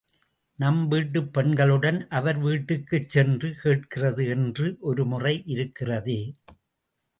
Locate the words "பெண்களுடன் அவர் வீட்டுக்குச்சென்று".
1.33-3.51